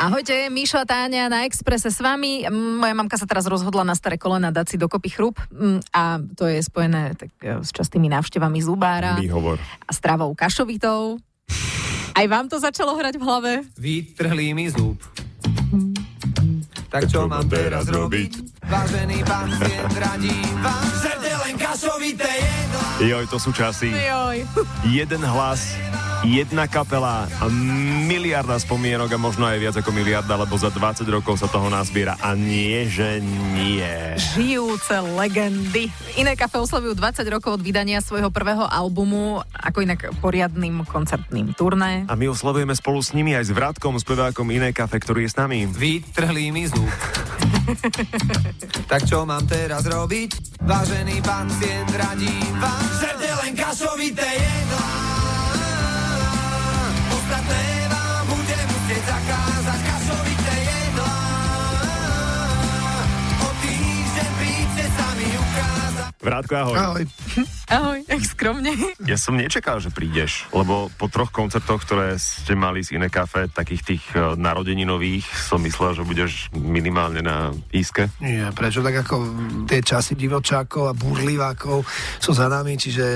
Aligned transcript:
Ahojte, 0.00 0.48
Mišo 0.48 0.80
a 0.80 0.88
Táňa 0.88 1.28
na 1.28 1.44
Exprese 1.44 1.92
s 1.92 2.00
vami. 2.00 2.48
Moja 2.48 2.96
mamka 2.96 3.20
sa 3.20 3.28
teraz 3.28 3.44
rozhodla 3.44 3.84
na 3.84 3.92
staré 3.92 4.16
kolena 4.16 4.48
dať 4.48 4.72
si 4.72 4.76
dokopy 4.80 5.12
chrup 5.12 5.36
mm, 5.52 5.92
a 5.92 6.16
to 6.40 6.48
je 6.48 6.64
spojené 6.64 7.12
tak, 7.20 7.28
e, 7.44 7.60
s 7.60 7.68
častými 7.68 8.08
návštevami 8.08 8.64
zubára 8.64 9.20
Výhovor. 9.20 9.60
a 9.60 9.90
stravou 9.92 10.32
kašovitou. 10.32 11.20
Aj 12.16 12.24
vám 12.24 12.48
to 12.48 12.56
začalo 12.56 12.96
hrať 12.96 13.20
v 13.20 13.22
hlave? 13.28 13.52
Vytrhli 13.76 14.56
mi 14.56 14.72
zub. 14.72 14.96
Tak 16.88 17.04
čo 17.04 17.28
mám 17.28 17.44
teraz 17.52 17.84
robiť? 17.92 18.64
Vážený 18.72 19.20
pán 19.28 19.52
radím 20.00 20.56
vám, 20.64 20.88
len 21.44 21.54
kašovité 21.60 22.30
jedlá. 22.40 22.88
Joj, 23.04 23.24
to 23.28 23.36
sú 23.36 23.52
časy. 23.52 23.92
Joj. 23.92 24.48
Jeden 24.88 25.20
hlas, 25.28 25.76
jedna 26.26 26.66
kapela 26.66 27.30
a 27.38 27.46
miliarda 28.10 28.58
spomienok 28.58 29.14
a 29.14 29.18
možno 29.20 29.46
aj 29.46 29.58
viac 29.62 29.76
ako 29.78 29.94
miliarda, 29.94 30.34
lebo 30.34 30.58
za 30.58 30.74
20 30.74 31.06
rokov 31.06 31.38
sa 31.38 31.46
toho 31.46 31.70
nazbiera. 31.70 32.18
A 32.18 32.34
nie, 32.34 32.90
že 32.90 33.22
nie. 33.22 34.18
Žijúce 34.34 34.98
legendy. 35.14 35.86
Iné 36.18 36.34
kafe 36.34 36.58
oslavujú 36.58 36.98
20 36.98 37.22
rokov 37.30 37.60
od 37.60 37.62
vydania 37.62 38.02
svojho 38.02 38.34
prvého 38.34 38.66
albumu, 38.66 39.46
ako 39.54 39.86
inak 39.86 40.10
poriadnym 40.18 40.82
koncertným 40.88 41.54
turné. 41.54 42.02
A 42.10 42.18
my 42.18 42.34
oslavujeme 42.34 42.74
spolu 42.74 42.98
s 42.98 43.14
nimi 43.14 43.38
aj 43.38 43.46
s 43.46 43.54
Vrátkom, 43.54 43.94
spevákom 43.94 44.50
Iné 44.50 44.74
kafe, 44.74 44.98
ktorý 44.98 45.28
je 45.28 45.30
s 45.30 45.38
nami. 45.38 45.70
Vytrhli 45.70 46.50
mi 46.50 46.66
zub. 46.66 46.90
tak 48.90 49.06
čo 49.06 49.22
mám 49.22 49.46
teraz 49.46 49.86
robiť? 49.86 50.58
Vážený 50.66 51.16
pán 51.22 51.50
pacient, 51.60 51.90
radím 51.92 52.54
vám, 52.56 52.84
že 52.96 53.10
len 53.44 53.52
kašovité 53.52 54.49
Vrátko, 66.20 66.52
ahoj. 66.52 66.76
Ahoj. 66.76 67.04
Ahoj, 67.70 68.04
jak 68.04 68.22
skromne. 68.28 68.76
Ja 69.08 69.16
som 69.16 69.40
nečakal, 69.40 69.80
že 69.80 69.88
prídeš, 69.88 70.44
lebo 70.52 70.92
po 71.00 71.08
troch 71.08 71.32
koncertoch, 71.32 71.80
ktoré 71.80 72.20
ste 72.20 72.52
mali 72.52 72.84
z 72.84 73.00
Iné 73.00 73.08
kafe, 73.08 73.48
takých 73.48 73.82
tých 73.86 74.04
e, 74.12 74.36
narodeninových, 74.36 75.24
som 75.24 75.64
myslel, 75.64 75.96
že 75.96 76.04
budeš 76.04 76.52
minimálne 76.52 77.24
na 77.24 77.56
íske. 77.72 78.12
Nie, 78.20 78.52
prečo 78.52 78.84
tak 78.84 79.00
ako 79.06 79.16
tie 79.64 79.80
časy 79.80 80.12
divočákov 80.12 80.90
a 80.90 80.98
burlivákov 80.98 81.88
sú 82.20 82.36
za 82.36 82.52
nami, 82.52 82.76
čiže, 82.76 83.06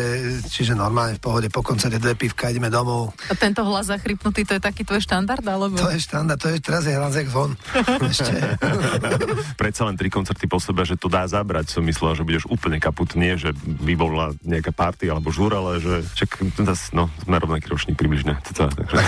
čiže 0.49 0.73
normálne 0.73 1.21
v 1.21 1.23
pohode 1.27 1.49
po 1.53 1.61
koncerte 1.61 2.01
dve 2.01 2.17
pivka 2.17 2.49
ideme 2.49 2.73
domov. 2.73 3.13
A 3.29 3.37
tento 3.37 3.67
hlas 3.69 3.93
zachrypnutý, 3.93 4.49
to 4.49 4.57
je 4.57 4.63
taký 4.65 4.87
tvoj 4.87 5.05
štandard, 5.05 5.45
alebo? 5.45 5.77
To 5.77 5.93
je 5.93 6.01
štandard, 6.01 6.41
to 6.41 6.49
je 6.49 6.63
teraz 6.63 6.89
je 6.89 6.97
hlanzek 6.97 7.29
von. 7.29 7.53
Ešte. 8.15 8.57
Predsa 9.61 9.83
len 9.85 9.99
tri 10.01 10.09
koncerty 10.09 10.49
po 10.49 10.57
sebe, 10.57 10.89
že 10.89 10.97
to 10.97 11.13
dá 11.13 11.29
zabrať. 11.29 11.75
Som 11.75 11.85
myslel, 11.85 12.17
že 12.17 12.23
budeš 12.23 12.47
úplne 12.49 12.79
kaput. 12.95 13.19
Nie, 13.19 13.35
že 13.35 13.51
by 13.59 13.99
bola 13.99 14.31
nejaká 14.47 14.71
party 14.71 15.11
alebo 15.11 15.35
žúr, 15.35 15.59
ale 15.59 15.83
že 15.83 16.07
čak, 16.15 16.39
zas, 16.63 16.95
no, 16.95 17.11
sme 17.27 17.43
rovnaký 17.43 17.67
ročník 17.67 17.99
približne. 17.99 18.39
Teda, 18.47 18.71
takže, 18.71 19.03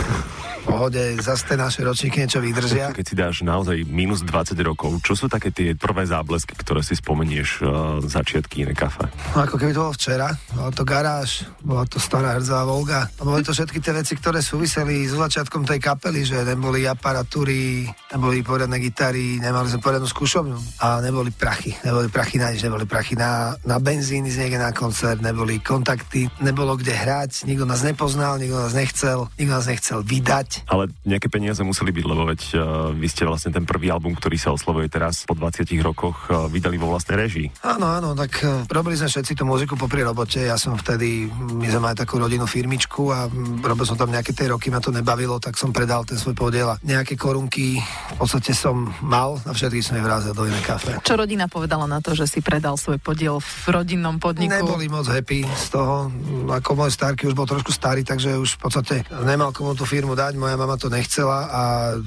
pohode, 0.67 0.99
zase 1.23 1.47
tie 1.47 1.55
naše 1.55 1.81
ročníky 1.87 2.19
niečo 2.19 2.43
vydržia. 2.43 2.91
keď 2.91 3.07
si 3.07 3.15
dáš 3.15 3.37
naozaj 3.47 3.87
minus 3.87 4.27
20 4.27 4.59
rokov, 4.67 4.99
čo 5.07 5.15
sú 5.15 5.31
také 5.31 5.55
tie 5.55 5.79
prvé 5.79 6.03
záblesky, 6.11 6.59
ktoré 6.59 6.83
si 6.83 6.99
spomenieš 6.99 7.63
uh, 7.63 7.69
začiatky 8.03 8.67
iné 8.67 8.75
kafe? 8.75 9.07
No 9.39 9.47
ako 9.47 9.55
keby 9.63 9.71
to 9.71 9.87
bolo 9.87 9.95
včera, 9.95 10.35
bola 10.51 10.71
to 10.75 10.83
garáž, 10.83 11.47
bola 11.63 11.87
to 11.87 12.03
stará 12.03 12.35
hrdzavá 12.35 12.67
Volga. 12.67 13.07
A 13.07 13.23
boli 13.23 13.47
to 13.47 13.55
všetky 13.55 13.79
tie 13.79 13.95
veci, 13.95 14.19
ktoré 14.19 14.43
súviseli 14.43 15.07
s 15.07 15.15
začiatkom 15.15 15.63
tej 15.63 15.79
kapely, 15.79 16.27
že 16.27 16.43
neboli 16.43 16.83
aparatúry, 16.91 17.87
neboli 18.11 18.43
poriadne 18.43 18.83
gitary, 18.83 19.39
nemali 19.39 19.71
sme 19.71 19.79
poriadnu 19.79 20.11
skúšovňu 20.11 20.83
a 20.83 20.99
neboli 20.99 21.31
prachy. 21.31 21.79
Neboli 21.87 22.11
prachy 22.11 22.43
na 22.43 22.51
nič, 22.51 22.67
neboli 22.67 22.89
prachy 22.91 23.15
na, 23.15 23.55
na 23.63 23.76
benzín, 23.83 24.27
ísť 24.27 24.41
niekde 24.47 24.61
na 24.61 24.73
koncert, 24.75 25.21
neboli 25.21 25.59
kontakty, 25.63 26.29
nebolo 26.41 26.77
kde 26.77 26.93
hrať, 26.93 27.47
nikto 27.49 27.65
nás 27.65 27.83
nepoznal, 27.83 28.39
nikto 28.41 28.57
nás 28.57 28.75
nechcel, 28.75 29.31
nikto 29.37 29.53
nás 29.53 29.67
nechcel 29.67 29.99
vydať. 30.03 30.69
Ale 30.71 30.91
nejaké 31.07 31.31
peniaze 31.33 31.61
museli 31.63 31.91
byť, 31.93 32.05
lebo 32.05 32.23
veď 32.29 32.41
uh, 32.55 32.61
vy 32.93 33.09
ste 33.11 33.27
vlastne 33.27 33.51
ten 33.53 33.65
prvý 33.65 33.91
album, 33.91 34.15
ktorý 34.15 34.37
sa 34.37 34.53
oslovuje 34.53 34.91
teraz 34.91 35.27
po 35.27 35.35
20 35.35 35.67
rokoch, 35.83 36.29
uh, 36.29 36.47
vydali 36.51 36.77
vo 36.77 36.91
vlastnej 36.91 37.17
režii. 37.17 37.47
Áno, 37.65 37.87
áno, 37.89 38.13
tak 38.17 38.43
eh, 38.43 38.65
robili 38.71 38.97
sme 38.97 39.09
všetci 39.11 39.33
tú 39.37 39.45
muziku 39.45 39.75
popri 39.79 40.03
robote. 40.03 40.43
Ja 40.43 40.57
som 40.57 40.79
vtedy, 40.79 41.29
my 41.31 41.67
sme 41.69 41.91
mali 41.91 41.97
takú 41.97 42.21
rodinnú 42.21 42.45
firmičku 42.49 43.11
a 43.13 43.29
robil 43.63 43.85
som 43.85 43.99
tam 43.99 44.13
nejaké 44.13 44.33
tie 44.33 44.51
roky, 44.51 44.69
ma 44.71 44.81
to 44.81 44.95
nebavilo, 44.95 45.39
tak 45.43 45.59
som 45.59 45.75
predal 45.75 46.07
ten 46.09 46.17
svoj 46.17 46.37
podiel 46.37 46.73
a 46.73 46.81
nejaké 46.83 47.19
korunky 47.19 47.81
v 47.81 48.17
podstate 48.17 48.55
som 48.55 48.89
mal 49.03 49.39
a 49.45 49.51
všetky 49.53 49.83
som 49.83 49.99
ich 49.99 50.07
vrazil 50.07 50.33
do 50.33 50.47
iné 50.47 50.61
kafe. 50.63 50.99
Čo 51.03 51.19
rodina 51.19 51.51
povedala 51.51 51.85
na 51.85 51.99
to, 51.99 52.15
že 52.15 52.29
si 52.29 52.41
predal 52.41 52.79
svoj 52.79 52.99
podiel 53.03 53.39
v 53.43 53.66
rodinnom 53.71 54.17
podniku? 54.17 54.53
Neboli 54.53 54.87
moc 54.87 55.07
happy 55.07 55.43
z 55.45 55.67
toho, 55.71 56.11
ako 56.47 56.71
môj 56.75 56.91
starky 56.91 57.27
už 57.27 57.35
bol 57.35 57.45
trošku 57.45 57.71
starý, 57.71 58.03
takže 58.03 58.39
už 58.39 58.57
v 58.57 58.61
podstate 58.61 58.95
nemal 59.25 59.51
komu 59.51 59.75
tú 59.75 59.83
firmu 59.83 60.15
dať, 60.15 60.35
moja 60.35 60.55
mama 60.55 60.77
to 60.77 60.87
nechcela 60.87 61.49
a 61.49 61.63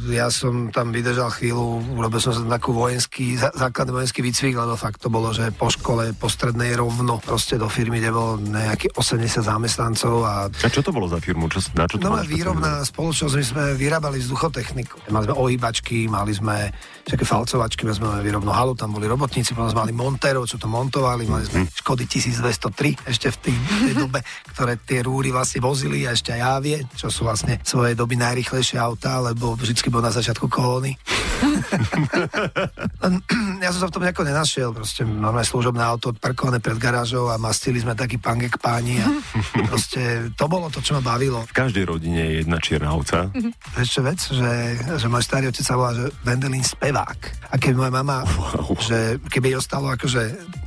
ja 0.10 0.28
som 0.30 0.72
tam 0.72 0.90
vydržal 0.90 1.30
chvíľu, 1.30 1.96
urobil 1.96 2.20
som 2.20 2.32
sa 2.32 2.42
takú 2.46 2.72
vojenský, 2.72 3.36
zá- 3.36 3.54
základný 3.54 4.00
vojenský 4.00 4.24
výcvik, 4.24 4.56
lebo 4.56 4.80
fakt 4.80 5.04
to 5.04 5.12
bolo, 5.12 5.32
že 5.32 5.52
po 5.52 5.68
škole, 5.68 6.16
po 6.16 6.32
strednej 6.32 6.74
rovno, 6.74 7.20
proste 7.20 7.60
do 7.60 7.68
firmy, 7.68 8.00
kde 8.00 8.12
bolo 8.12 8.40
nejaký 8.40 8.96
80 8.96 9.44
zamestnancov 9.44 10.16
a 10.24 10.34
A 10.48 10.70
čo 10.72 10.80
to 10.80 10.96
bolo 10.96 11.12
za 11.12 11.20
firmu? 11.20 11.50
Čo, 11.50 11.60
na 11.76 11.86
čo 11.86 12.00
to 12.00 12.08
No 12.10 12.18
výrobná 12.24 12.82
spoločnosť, 12.86 13.34
my 13.36 13.46
sme 13.46 13.64
vyrábali 13.76 14.18
vzduchotechniku. 14.20 15.10
Mali 15.10 15.26
sme 15.26 15.36
ohýbačky, 15.36 16.06
mali 16.08 16.32
sme 16.32 16.70
také 17.04 17.26
falcovačky, 17.26 17.84
mali 17.86 17.98
sme 17.98 18.22
výrobnú 18.22 18.54
halu, 18.54 18.74
tam 18.78 18.94
boli 18.94 19.10
robotníci, 19.10 19.54
potom 19.54 19.70
sme 19.70 19.90
mali 19.90 19.94
montérov, 19.94 20.46
čo 20.46 20.62
to 20.62 20.70
montovali, 20.70 21.26
mali 21.26 21.49
sme 21.50 21.66
Škody 21.74 22.06
1203 22.06 23.10
ešte 23.10 23.28
v 23.34 23.38
tej, 23.42 23.56
tej 23.90 23.96
dobe, 23.98 24.22
ktoré 24.54 24.78
tie 24.78 25.02
rúry 25.02 25.34
vlastne 25.34 25.60
vozili 25.66 26.06
a 26.06 26.14
ešte 26.14 26.32
aj 26.38 26.42
Avie, 26.46 26.78
čo 26.94 27.10
sú 27.10 27.26
vlastne 27.26 27.58
svojej 27.66 27.98
doby 27.98 28.16
najrychlejšie 28.22 28.78
autá, 28.78 29.18
lebo 29.18 29.58
vždycky 29.58 29.90
bol 29.90 30.06
na 30.06 30.14
začiatku 30.14 30.46
kolóny. 30.46 30.94
Ja 33.70 33.78
som 33.78 33.86
sa 33.86 33.94
v 33.94 34.02
tom 34.02 34.02
nejako 34.02 34.26
nenašiel, 34.26 34.74
proste 34.74 35.06
normálne 35.06 35.46
služobné 35.46 35.86
auto 35.86 36.10
odparkované 36.10 36.58
pred 36.58 36.74
garážou 36.82 37.30
a 37.30 37.38
mastili 37.38 37.78
sme 37.78 37.94
taký 37.94 38.18
pangek 38.18 38.58
páni 38.58 38.98
a 38.98 39.06
proste 39.70 40.34
to 40.34 40.50
bolo 40.50 40.74
to, 40.74 40.82
čo 40.82 40.98
ma 40.98 41.14
bavilo. 41.14 41.46
V 41.46 41.54
každej 41.54 41.86
rodine 41.86 42.18
je 42.18 42.34
jedna 42.42 42.58
čierna 42.58 42.98
ovca. 42.98 43.30
Čo 43.86 44.02
vec, 44.02 44.18
že, 44.26 44.74
že 44.74 45.06
môj 45.06 45.22
starý 45.22 45.54
otec 45.54 45.62
sa 45.62 45.78
volá, 45.78 45.94
že 45.94 46.10
Vendelín 46.26 46.66
spevák. 46.66 47.20
A 47.54 47.62
keby 47.62 47.78
moja 47.78 47.94
mama, 47.94 48.26
Wow. 48.26 48.74
že 48.82 49.22
keby 49.30 49.54
jej 49.54 49.62
ostalo 49.62 49.94
akože 49.94 50.24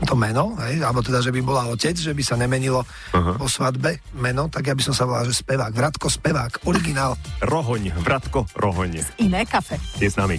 to 0.07 0.15
meno, 0.15 0.55
hej, 0.63 0.87
alebo 0.87 1.03
teda, 1.03 1.19
že 1.19 1.35
by 1.35 1.43
bola 1.43 1.67
otec, 1.67 1.99
že 1.99 2.15
by 2.15 2.23
sa 2.23 2.39
nemenilo 2.39 2.87
Aha. 3.19 3.35
po 3.35 3.51
svadbe 3.51 3.99
meno, 4.15 4.47
tak 4.47 4.71
ja 4.71 4.79
by 4.79 4.83
som 4.87 4.95
sa 4.95 5.11
volal, 5.11 5.27
že 5.27 5.43
spevák. 5.43 5.75
Vratko 5.75 6.07
spevák, 6.07 6.71
originál. 6.71 7.19
Rohoň, 7.43 7.99
Vratko, 7.99 8.47
Rohoň. 8.55 9.03
Iné 9.19 9.43
kafe. 9.43 9.83
Je 9.99 10.07
s 10.07 10.15
nami. 10.15 10.39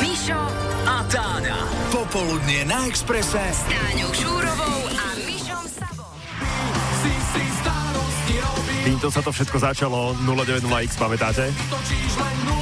Mišo 0.00 0.40
Táňa. 1.04 1.58
Popoludnie 1.92 2.64
na 2.64 2.88
Exprese. 2.88 3.36
S 3.36 3.60
Táňou 3.68 4.10
Šúrovou 4.16 4.80
a 4.88 5.06
Mišom 5.20 5.64
Sabom. 5.68 6.16
Týmto 8.86 9.10
sa 9.10 9.20
to 9.20 9.34
všetko 9.34 9.56
začalo 9.58 10.14
090X, 10.24 10.96
pamätáte? 10.96 11.50
točíš 11.50 12.12
len 12.16 12.36
090X. 12.48 12.55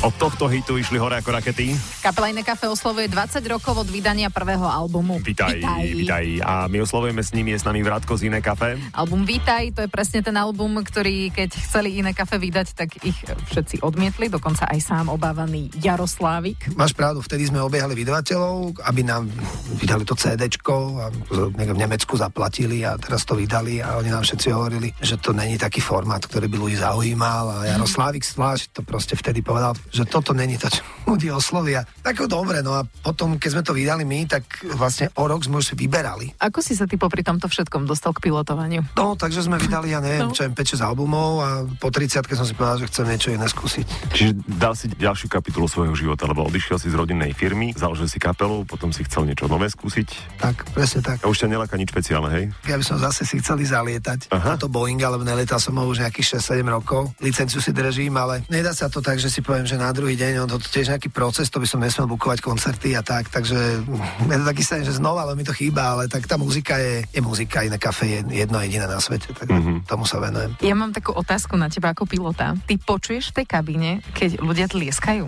Od 0.00 0.16
tohto 0.16 0.48
hitu 0.48 0.80
išli 0.80 0.96
hore 0.96 1.20
ako 1.20 1.28
rakety. 1.28 1.76
Kapela 2.00 2.32
Iné 2.32 2.40
kafe 2.40 2.64
oslovuje 2.64 3.04
20 3.12 3.36
rokov 3.52 3.84
od 3.84 3.88
vydania 3.92 4.32
prvého 4.32 4.64
albumu. 4.64 5.20
Vítaj, 5.20 5.60
vítaj. 5.92 6.40
A 6.40 6.72
my 6.72 6.80
oslovujeme 6.80 7.20
s 7.20 7.36
nimi, 7.36 7.52
je 7.52 7.60
s 7.60 7.68
nami 7.68 7.84
Vrátko 7.84 8.16
z 8.16 8.32
Iné 8.32 8.40
kafe. 8.40 8.80
Album 8.96 9.28
Vítaj, 9.28 9.76
to 9.76 9.84
je 9.84 9.92
presne 9.92 10.24
ten 10.24 10.32
album, 10.40 10.80
ktorý 10.80 11.28
keď 11.36 11.52
chceli 11.52 12.00
Iné 12.00 12.16
kafe 12.16 12.40
vydať, 12.40 12.72
tak 12.72 12.96
ich 13.04 13.20
všetci 13.52 13.84
odmietli, 13.84 14.32
dokonca 14.32 14.64
aj 14.72 14.80
sám 14.80 15.12
obávaný 15.12 15.68
Jaroslávik. 15.76 16.72
Máš 16.80 16.96
pravdu, 16.96 17.20
vtedy 17.20 17.52
sme 17.52 17.60
obiehali 17.60 17.92
vydavateľov, 17.92 18.80
aby 18.88 19.04
nám 19.04 19.28
vydali 19.76 20.08
to 20.08 20.16
CDčko 20.16 20.76
a 20.96 21.12
v 21.28 21.76
Nemecku 21.76 22.16
zaplatili 22.16 22.88
a 22.88 22.96
teraz 22.96 23.28
to 23.28 23.36
vydali 23.36 23.84
a 23.84 24.00
oni 24.00 24.08
nám 24.08 24.24
všetci 24.24 24.48
hovorili, 24.48 24.96
že 24.96 25.20
to 25.20 25.36
není 25.36 25.60
taký 25.60 25.84
formát, 25.84 26.24
ktorý 26.24 26.48
by 26.48 26.56
ľudí 26.56 26.80
zaujímal 26.80 27.44
a 27.52 27.68
Jaroslávik 27.76 28.24
zvlášť 28.24 28.80
to 28.80 28.80
proste 28.80 29.12
vtedy 29.12 29.44
povedal. 29.44 29.76
Že 29.90 30.06
toto 30.06 30.30
není 30.32 30.54
to, 30.56 30.70
čo 30.70 30.82
ľudí 31.04 31.28
oslovia. 31.28 31.82
Tak 32.00 32.30
dobre, 32.30 32.62
no 32.62 32.78
a 32.78 32.86
potom, 32.86 33.34
keď 33.36 33.50
sme 33.50 33.62
to 33.66 33.72
vydali 33.74 34.06
my, 34.06 34.30
tak 34.30 34.46
vlastne 34.78 35.10
o 35.18 35.26
rok 35.26 35.42
sme 35.42 35.58
už 35.58 35.70
si 35.70 35.74
vyberali. 35.74 36.30
Ako 36.38 36.62
si 36.62 36.78
sa 36.78 36.86
ty 36.86 36.94
popri 36.94 37.26
tomto 37.26 37.50
všetkom 37.50 37.84
dostal 37.84 38.14
k 38.14 38.30
pilotovaniu? 38.30 38.86
No, 38.94 39.18
takže 39.18 39.42
sme 39.42 39.58
vydali, 39.58 39.90
ja 39.90 39.98
neviem, 39.98 40.30
No. 40.30 40.36
čo 40.36 40.46
5-6 40.46 40.78
albumov 40.80 41.30
a 41.42 41.48
po 41.82 41.90
30 41.90 42.22
som 42.30 42.46
si 42.46 42.54
povedal, 42.54 42.78
že 42.78 42.86
chcem 42.86 43.06
niečo 43.10 43.34
iné 43.34 43.50
skúsiť. 43.50 44.14
Čiže 44.14 44.32
dal 44.46 44.78
si 44.78 44.86
ďalšiu 44.86 45.26
kapitolu 45.26 45.66
svojho 45.66 45.96
života, 45.98 46.28
lebo 46.30 46.46
odišiel 46.46 46.78
si 46.78 46.86
z 46.86 46.94
rodinnej 46.94 47.34
firmy, 47.34 47.74
založil 47.74 48.06
si 48.06 48.22
kapelu, 48.22 48.62
potom 48.62 48.94
si 48.94 49.02
chcel 49.08 49.26
niečo 49.26 49.50
nové 49.50 49.66
skúsiť. 49.66 50.38
Tak, 50.38 50.70
presne 50.70 51.02
tak. 51.02 51.18
A 51.24 51.26
už 51.26 51.42
ťa 51.42 51.50
neláka 51.50 51.74
nič 51.74 51.90
špeciálne, 51.90 52.30
hej? 52.30 52.44
Ja 52.68 52.78
by 52.78 52.84
som 52.86 53.00
zase 53.00 53.24
si 53.26 53.40
chceli 53.40 53.66
zalietať. 53.66 54.30
Aha. 54.30 54.54
To 54.60 54.68
Boeing, 54.70 55.00
alebo 55.00 55.24
nelietal 55.26 55.58
som 55.58 55.74
ho 55.80 55.88
už 55.88 56.04
nejakých 56.04 56.38
6-7 56.38 56.62
rokov. 56.68 57.10
Licenciu 57.18 57.58
si 57.58 57.72
držím, 57.72 58.14
ale 58.20 58.44
nedá 58.52 58.76
sa 58.76 58.92
to 58.92 59.00
tak, 59.00 59.16
že 59.16 59.32
si 59.32 59.40
poviem, 59.40 59.64
že 59.64 59.79
na 59.80 59.96
druhý 59.96 60.14
deň, 60.14 60.44
on 60.44 60.50
to 60.52 60.60
tiež 60.60 60.92
nejaký 60.92 61.08
proces, 61.08 61.48
to 61.48 61.56
by 61.56 61.66
som 61.66 61.80
nesmel 61.80 62.06
bukovať 62.06 62.44
koncerty 62.44 62.92
a 62.94 63.02
tak, 63.02 63.32
takže 63.32 63.80
je 64.28 64.36
to 64.36 64.44
taký 64.44 64.62
sen, 64.62 64.84
že 64.84 65.00
znova, 65.00 65.24
ale 65.24 65.34
mi 65.34 65.42
to 65.42 65.56
chýba, 65.56 65.96
ale 65.96 66.06
tak 66.06 66.28
tá 66.28 66.36
muzika 66.36 66.76
je, 66.76 67.08
je 67.08 67.20
muzika, 67.24 67.64
iné 67.64 67.80
kafe 67.80 68.06
je 68.06 68.20
jedno 68.44 68.60
jediné 68.60 68.84
na 68.84 69.00
svete, 69.00 69.32
tak 69.32 69.48
mm-hmm. 69.48 69.88
tomu 69.88 70.04
sa 70.04 70.20
venujem. 70.20 70.52
Ja 70.60 70.76
mám 70.76 70.92
takú 70.92 71.16
otázku 71.16 71.56
na 71.56 71.72
teba 71.72 71.96
ako 71.96 72.04
pilota. 72.04 72.52
Ty 72.68 72.74
počuješ 72.76 73.32
v 73.32 73.42
tej 73.42 73.46
kabíne, 73.48 73.90
keď 74.12 74.44
ľudia 74.44 74.68
tlieskajú? 74.68 75.24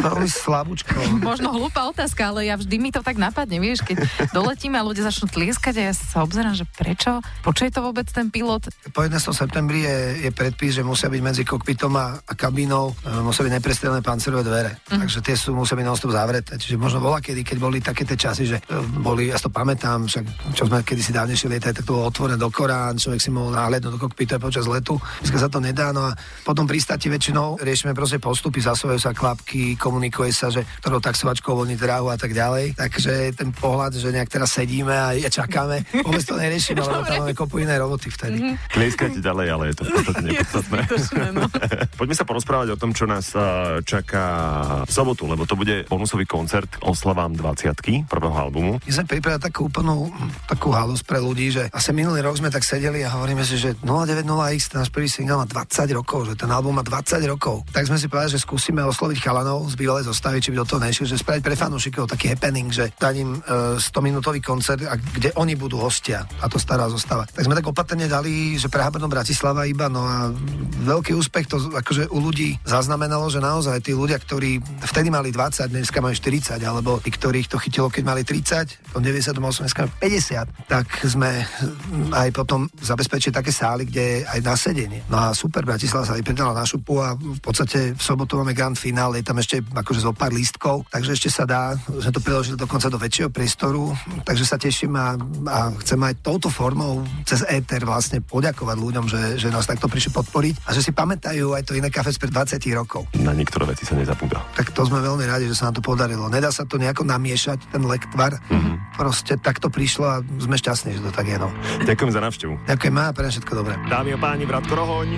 Veľmi 0.00 0.28
slabúčko. 0.28 0.92
Možno 1.24 1.50
hlúpa 1.56 1.88
otázka, 1.88 2.30
ale 2.30 2.46
ja 2.48 2.54
vždy 2.56 2.76
mi 2.76 2.90
to 2.92 3.00
tak 3.00 3.16
napadne, 3.16 3.56
vieš, 3.58 3.82
keď 3.82 4.04
doletíme 4.30 4.76
a 4.76 4.84
ľudia 4.84 5.08
začnú 5.08 5.32
tlieskať 5.32 5.74
a 5.80 5.82
ja 5.90 5.94
sa 5.96 6.22
obzerám, 6.22 6.52
že 6.52 6.68
prečo? 6.68 7.24
Počuje 7.40 7.72
to 7.72 7.80
vôbec 7.80 8.06
ten 8.12 8.28
pilot? 8.28 8.68
Po 8.92 9.00
11. 9.02 9.32
septembri 9.32 9.82
je, 9.84 10.28
je 10.28 10.30
predpis, 10.30 10.76
že 10.76 10.84
musia 10.84 11.08
byť 11.08 11.20
medzi 11.24 11.42
kokpitom 11.44 11.92
a, 11.96 12.20
a 12.20 12.32
kabínou, 12.36 12.92
e, 12.92 13.24
musia 13.24 13.42
byť 13.44 13.52
neprestrelené 13.56 14.00
pancerové 14.04 14.44
dvere. 14.44 14.70
Mm. 14.92 15.06
Takže 15.06 15.18
tie 15.24 15.36
sú 15.36 15.56
musia 15.56 15.74
byť 15.74 15.86
non-stop 15.86 16.12
zavreté. 16.12 16.60
Čiže 16.60 16.76
možno 16.76 17.00
bola 17.00 17.18
kedy, 17.24 17.40
keď 17.40 17.56
boli 17.56 17.80
také 17.80 18.04
tie 18.04 18.20
časy, 18.20 18.44
že 18.46 18.56
e, 18.60 18.74
boli, 19.00 19.32
ja 19.32 19.40
to 19.40 19.48
pamätám, 19.48 20.06
však 20.06 20.54
čo 20.54 20.68
sme 20.68 20.84
kedysi 20.84 21.16
dávnejšie 21.16 21.48
lietali, 21.48 21.72
tak 21.72 21.88
to 21.88 21.96
bolo 21.96 22.08
otvorené 22.12 22.36
do 22.36 22.52
Korán, 22.52 23.00
človek 23.00 23.20
si 23.20 23.32
mohol 23.32 23.56
náhľadnúť 23.56 23.92
do 23.96 24.00
kokpitu 24.00 24.36
počas 24.36 24.68
letu. 24.68 25.00
Dneska 25.24 25.38
sa 25.40 25.48
to 25.48 25.58
nedá, 25.58 25.90
no 25.90 26.06
a 26.06 26.12
potom 26.44 26.68
pristáti 26.68 27.10
väčšinou 27.10 27.58
riešime 27.60 27.96
proste 27.96 28.22
postupy, 28.22 28.62
zasúvajú 28.90 29.06
sa 29.06 29.14
klapky, 29.14 29.78
komunikuje 29.78 30.34
sa, 30.34 30.50
že 30.50 30.66
ktorou 30.82 30.98
taxovačkou 30.98 31.54
voľní 31.54 31.78
dráhu 31.78 32.10
a 32.10 32.18
tak 32.18 32.34
ďalej. 32.34 32.74
Takže 32.74 33.38
ten 33.38 33.54
pohľad, 33.54 33.94
že 33.94 34.10
nejak 34.10 34.26
teraz 34.26 34.50
sedíme 34.50 34.90
a 34.90 35.14
čakáme, 35.14 35.86
vôbec 36.02 36.26
to 36.26 36.34
neriešime, 36.34 36.82
lebo 36.82 37.06
tam 37.06 37.22
máme 37.22 37.38
kopu 37.38 37.62
iné 37.62 37.78
roboty 37.78 38.10
vtedy. 38.10 38.42
Mm-hmm. 38.42 38.74
Tlieskajte 38.74 39.20
ďalej, 39.22 39.46
ale 39.46 39.64
je 39.70 39.74
to 39.78 39.82
v 39.86 39.90
podstate 39.94 40.22
nepodstatné. 40.26 40.78
no. 41.38 41.46
Poďme 42.02 42.16
sa 42.18 42.24
porozprávať 42.26 42.74
o 42.74 42.80
tom, 42.82 42.90
čo 42.90 43.06
nás 43.06 43.30
uh, 43.38 43.78
čaká 43.86 44.26
v 44.82 44.90
sobotu, 44.90 45.30
lebo 45.30 45.46
to 45.46 45.54
bude 45.54 45.86
bonusový 45.86 46.26
koncert 46.26 46.82
oslavám 46.82 47.38
20 47.38 48.10
prvého 48.10 48.34
albumu. 48.34 48.82
My 48.82 48.90
sme 48.90 49.06
pripravili 49.06 49.38
takú 49.38 49.70
úplnú 49.70 50.10
takú 50.50 50.74
halus 50.74 51.06
pre 51.06 51.22
ľudí, 51.22 51.54
že 51.54 51.70
asi 51.70 51.94
minulý 51.94 52.26
rok 52.26 52.42
sme 52.42 52.50
tak 52.50 52.66
sedeli 52.66 53.06
a 53.06 53.14
hovoríme 53.14 53.46
si, 53.46 53.54
že 53.54 53.78
090X, 53.86 54.74
ten 54.74 54.82
náš 54.82 54.90
prvý 54.90 55.06
single 55.06 55.38
má 55.38 55.46
20 55.46 55.86
rokov, 55.94 56.26
že 56.26 56.34
ten 56.34 56.50
album 56.50 56.74
má 56.74 56.82
20 56.82 57.22
rokov. 57.30 57.62
Tak 57.70 57.86
sme 57.86 57.94
si 57.94 58.10
povedali, 58.10 58.34
že 58.34 58.42
skúsime 58.42 58.79
osloviť 58.88 59.18
chalanov 59.20 59.68
z 59.68 59.74
bývalej 59.76 60.08
zostavy, 60.08 60.40
či 60.40 60.52
by 60.54 60.62
do 60.62 60.68
toho 60.68 60.80
nešli, 60.80 61.04
že 61.08 61.20
spraviť 61.20 61.42
pre 61.44 61.56
fanúšikov 61.58 62.08
taký 62.08 62.32
happening, 62.32 62.72
že 62.72 62.92
dať 62.94 63.14
im 63.20 63.30
uh, 63.40 63.76
100 63.76 64.06
minútový 64.06 64.40
koncert, 64.40 64.82
a 64.86 64.96
kde 64.96 65.34
oni 65.36 65.56
budú 65.56 65.76
hostia 65.80 66.24
a 66.40 66.46
to 66.46 66.56
stará 66.56 66.88
zostava. 66.88 67.28
Tak 67.28 67.44
sme 67.44 67.56
tak 67.56 67.68
opatrne 67.68 68.06
dali, 68.06 68.56
že 68.56 68.72
Praha, 68.72 68.92
Brno, 68.94 69.10
Bratislava 69.10 69.66
iba, 69.68 69.90
no 69.92 70.04
a 70.04 70.30
veľký 70.86 71.12
úspech 71.12 71.46
to 71.50 71.56
akože 71.76 72.08
u 72.08 72.18
ľudí 72.22 72.56
zaznamenalo, 72.64 73.28
že 73.28 73.42
naozaj 73.42 73.84
tí 73.84 73.92
ľudia, 73.92 74.16
ktorí 74.20 74.62
vtedy 74.86 75.08
mali 75.12 75.34
20, 75.34 75.68
dneska 75.70 76.00
majú 76.00 76.14
40, 76.16 76.60
alebo 76.62 76.98
tí, 77.02 77.10
ktorých 77.12 77.50
to 77.50 77.56
chytilo, 77.60 77.92
keď 77.92 78.02
mali 78.04 78.22
30, 78.24 78.96
v 78.96 79.00
98, 79.02 79.36
dneska 79.36 79.80
majú 79.86 79.92
50, 79.98 80.70
tak 80.70 80.86
sme 81.04 81.44
aj 82.14 82.28
potom 82.32 82.66
zabezpečili 82.80 83.32
také 83.34 83.52
sály, 83.52 83.84
kde 83.86 84.24
aj 84.26 84.40
na 84.40 84.54
sedenie. 84.56 85.00
No 85.10 85.16
a 85.18 85.36
super, 85.36 85.66
Bratislava 85.66 86.06
sa 86.06 86.16
vypredala 86.16 86.56
na 86.56 86.64
šupu 86.64 87.00
a 87.02 87.14
v 87.14 87.40
podstate 87.42 87.92
v 87.94 88.02
sobotu 88.02 88.40
máme 88.40 88.56
finál, 88.74 89.14
je 89.16 89.24
tam 89.24 89.38
ešte 89.38 89.62
akože 89.62 90.00
zo 90.04 90.12
pár 90.12 90.34
lístkov, 90.34 90.86
takže 90.90 91.14
ešte 91.16 91.30
sa 91.30 91.44
dá, 91.46 91.74
že 91.76 92.10
to 92.10 92.20
preložili 92.22 92.56
dokonca 92.58 92.90
do 92.90 92.98
väčšieho 92.98 93.30
priestoru, 93.30 93.94
takže 94.22 94.44
sa 94.44 94.56
teším 94.58 94.94
a, 94.98 95.14
a 95.48 95.58
chcem 95.82 96.00
aj 96.00 96.20
touto 96.20 96.48
formou 96.50 97.02
cez 97.24 97.42
éter 97.46 97.82
vlastne 97.86 98.20
poďakovať 98.20 98.76
ľuďom, 98.76 99.04
že, 99.06 99.22
že 99.38 99.48
nás 99.48 99.66
takto 99.66 99.86
prišli 99.86 100.14
podporiť 100.14 100.54
a 100.66 100.70
že 100.74 100.84
si 100.84 100.92
pamätajú 100.94 101.54
aj 101.54 101.62
to 101.66 101.76
iné 101.78 101.88
kafe 101.88 102.12
spred 102.14 102.34
20 102.34 102.60
rokov. 102.76 103.06
Na 103.20 103.32
niektoré 103.32 103.66
veci 103.66 103.86
sa 103.86 103.94
nezabúda. 103.96 104.42
Tak 104.54 104.74
to 104.74 104.86
sme 104.86 105.00
veľmi 105.00 105.24
radi, 105.26 105.46
že 105.46 105.56
sa 105.56 105.70
nám 105.70 105.80
to 105.80 105.82
podarilo. 105.84 106.28
Nedá 106.30 106.50
sa 106.50 106.66
to 106.66 106.76
nejako 106.76 107.06
namiešať, 107.06 107.72
ten 107.72 107.82
lektvar. 107.86 108.38
Mm-hmm. 108.50 108.98
Proste 108.98 109.38
takto 109.40 109.72
prišlo 109.72 110.04
a 110.04 110.16
sme 110.20 110.56
šťastní, 110.58 110.98
že 110.98 111.02
to 111.02 111.10
tak 111.10 111.26
je. 111.26 111.38
No. 111.40 111.48
Ďakujem 111.86 112.10
za 112.12 112.20
návštevu. 112.20 112.54
Ďakujem 112.68 112.96
a 113.00 113.04
pre 113.10 113.26
všetko 113.30 113.52
dobré. 113.56 113.74
Dámy 113.88 114.14
a 114.14 114.18
páni, 114.18 114.44
Vratko 114.44 114.74
Rohoň. 114.76 115.10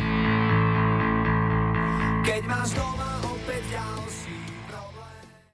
Keď 2.23 2.43
máš 2.47 2.71
doma 2.79 3.02